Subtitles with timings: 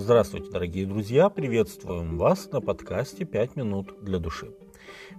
[0.00, 1.28] Здравствуйте, дорогие друзья!
[1.28, 4.52] Приветствуем вас на подкасте «Пять минут для души».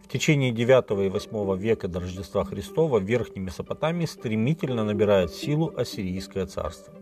[0.02, 5.74] В течение IX и VIII века до Рождества Христова в Верхней Месопотамии стремительно набирает силу
[5.76, 6.94] Ассирийское царство.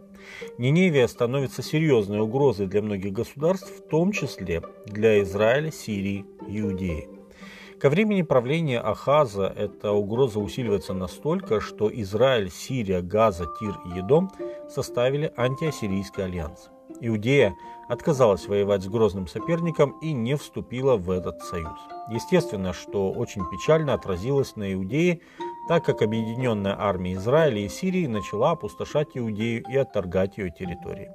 [0.57, 7.07] Ниневия становится серьезной угрозой для многих государств, в том числе для Израиля, Сирии, Иудеи.
[7.79, 14.31] Ко времени правления Ахаза эта угроза усиливается настолько, что Израиль, Сирия, Газа, Тир и Едом
[14.67, 16.71] составили антиассирийский альянс.
[17.01, 17.55] Иудея
[17.87, 21.79] отказалась воевать с грозным соперником и не вступила в этот союз.
[22.09, 25.21] Естественно, что очень печально отразилось на Иудее,
[25.67, 31.11] так как объединенная армия Израиля и Сирии начала опустошать Иудею и отторгать ее территории.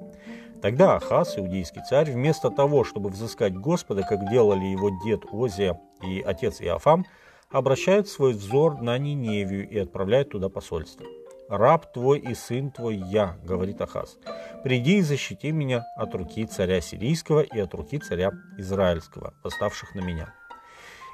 [0.61, 6.21] Тогда Ахаз, иудейский царь, вместо того, чтобы взыскать Господа, как делали его дед Озия и
[6.21, 7.05] отец Иофам,
[7.51, 11.05] обращает свой взор на Ниневию и отправляет туда посольство.
[11.49, 14.17] «Раб твой и сын твой я»,— говорит Ахаз,—
[14.63, 20.01] «приди и защити меня от руки царя сирийского и от руки царя израильского, поставших на
[20.01, 20.33] меня».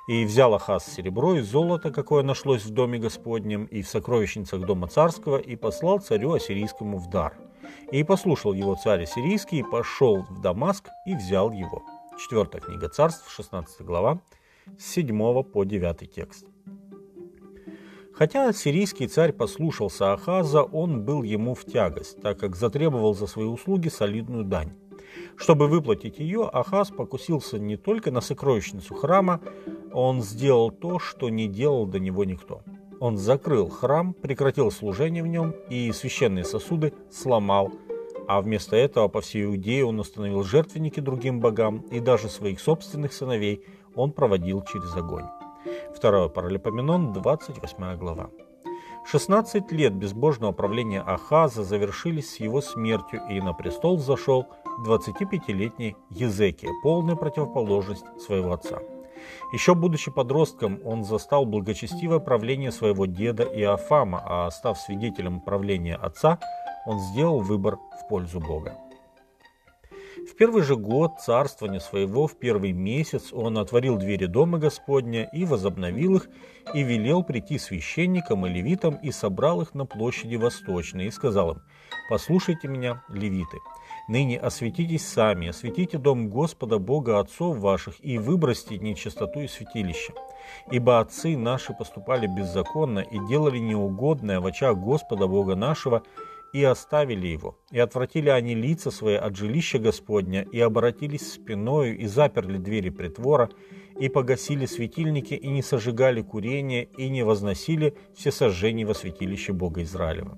[0.07, 4.87] И взял Ахаз серебро и золото, какое нашлось в доме Господнем и в сокровищницах дома
[4.87, 7.37] царского, и послал царю ассирийскому в дар.
[7.91, 11.83] И послушал его царь ассирийский, и пошел в Дамаск и взял его.
[12.17, 14.19] Четвертая книга царств, 16 глава,
[14.77, 16.45] с 7 по 9 текст.
[18.19, 23.45] Хотя сирийский царь послушался Ахаза, он был ему в тягость, так как затребовал за свои
[23.45, 24.73] услуги солидную дань.
[25.37, 29.39] Чтобы выплатить ее, Ахаз покусился не только на сокровищницу храма,
[29.93, 32.61] он сделал то, что не делал до него никто.
[32.99, 37.71] Он закрыл храм, прекратил служение в нем и священные сосуды сломал,
[38.27, 43.13] а вместо этого по всей Иудее он установил жертвенники другим богам и даже своих собственных
[43.13, 43.63] сыновей
[43.95, 45.23] он проводил через огонь.
[46.01, 48.29] 2 Паралипоменон, 28 глава.
[49.05, 54.47] 16 лет безбожного правления Ахаза завершились с его смертью, и на престол зашел
[54.85, 58.79] 25-летний Езекия, полная противоположность своего отца.
[59.51, 66.39] Еще будучи подростком, он застал благочестивое правление своего деда Иофама, а став свидетелем правления отца,
[66.85, 68.77] он сделал выбор в пользу Бога.
[70.27, 75.45] В первый же год царствования своего, в первый месяц, он отворил двери Дома Господня и
[75.45, 76.29] возобновил их,
[76.73, 81.61] и велел прийти священникам и левитам, и собрал их на площади Восточной, и сказал им,
[82.09, 83.59] «Послушайте меня, левиты,
[84.07, 90.13] ныне осветитесь сами, осветите Дом Господа Бога Отцов ваших, и выбросьте нечистоту из святилища.
[90.71, 96.03] Ибо отцы наши поступали беззаконно и делали неугодное в очах Господа Бога нашего,
[96.53, 102.05] и оставили его, и отвратили они лица свои от жилища Господня, и обратились спиною, и
[102.07, 103.49] заперли двери притвора,
[103.99, 109.83] и погасили светильники, и не сожигали курение, и не возносили все сожжения во святилище Бога
[109.83, 110.37] Израилева.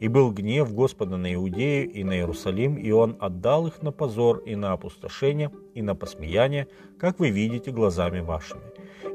[0.00, 4.38] И был гнев Господа на Иудею и на Иерусалим, и он отдал их на позор
[4.38, 6.68] и на опустошение, и на посмеяние,
[6.98, 8.62] как вы видите глазами вашими.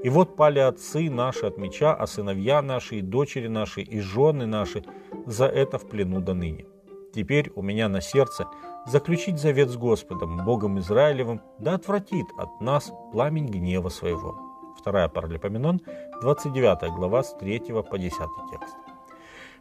[0.04, 4.48] И вот пали отцы наши от меча, а сыновья наши, и дочери наши, и жены
[4.48, 4.84] наши
[5.28, 6.66] за это в плену до ныне.
[7.14, 8.48] Теперь у меня на сердце
[8.88, 14.36] заключить завет с Господом, Богом Израилевым, да отвратит от нас пламень гнева своего.
[14.80, 15.82] Вторая Паралипоменон,
[16.22, 18.18] 29 глава, с 3 по 10
[18.52, 18.76] текст.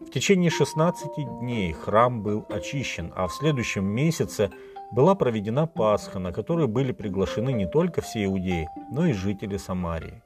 [0.01, 4.51] В течение 16 дней храм был очищен, а в следующем месяце
[4.93, 10.23] была проведена Пасха, на которую были приглашены не только все иудеи, но и жители Самарии.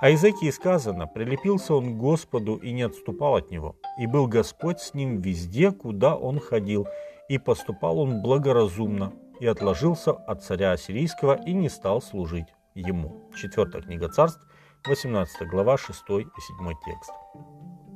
[0.00, 4.78] А Иезекии сказано, прилепился он к Господу и не отступал от него, и был Господь
[4.78, 6.86] с ним везде, куда он ходил,
[7.28, 13.28] и поступал он благоразумно, и отложился от царя Ассирийского и не стал служить ему.
[13.36, 14.40] Четвертая книга царств,
[14.86, 17.10] 18 глава, 6 и 7 текст.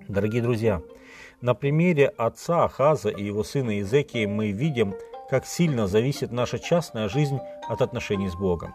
[0.08, 0.82] Дорогие друзья,
[1.40, 4.96] на примере отца Ахаза и его сына Изекии мы видим,
[5.30, 7.38] как сильно зависит наша частная жизнь
[7.69, 8.74] от отношений с Богом.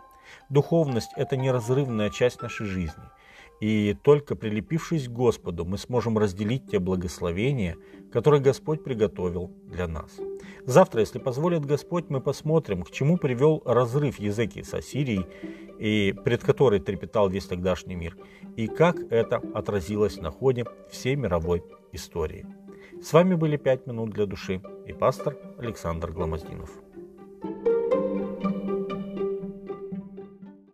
[0.50, 3.04] Духовность– это неразрывная часть нашей жизни.
[3.60, 7.76] И только прилепившись к Господу, мы сможем разделить те благословения,
[8.12, 10.20] которые Господь приготовил для нас.
[10.66, 15.26] Завтра, если позволит Господь, мы посмотрим, к чему привел разрыв Языки с Ассирией,
[15.80, 18.18] и пред которой трепетал весь тогдашний мир,
[18.56, 22.46] и как это отразилось на ходе всей мировой истории.
[23.02, 26.70] С вами были «Пять минут для души» и пастор Александр Гламоздинов.